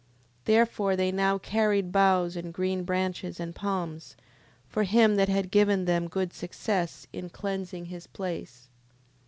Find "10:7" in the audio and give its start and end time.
0.01-0.07